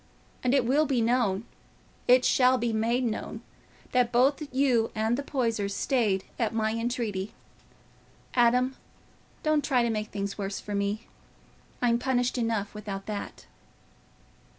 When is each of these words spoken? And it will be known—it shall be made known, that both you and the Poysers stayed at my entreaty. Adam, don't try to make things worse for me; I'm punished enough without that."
And 0.43 0.55
it 0.55 0.65
will 0.65 0.87
be 0.87 0.99
known—it 0.99 2.25
shall 2.25 2.57
be 2.57 2.73
made 2.73 3.03
known, 3.03 3.43
that 3.91 4.11
both 4.11 4.41
you 4.51 4.89
and 4.95 5.15
the 5.15 5.21
Poysers 5.21 5.75
stayed 5.75 6.23
at 6.39 6.55
my 6.55 6.71
entreaty. 6.71 7.35
Adam, 8.33 8.77
don't 9.43 9.63
try 9.63 9.83
to 9.83 9.91
make 9.91 10.07
things 10.07 10.39
worse 10.39 10.59
for 10.59 10.73
me; 10.73 11.05
I'm 11.83 11.99
punished 11.99 12.39
enough 12.39 12.73
without 12.73 13.05
that." 13.05 13.45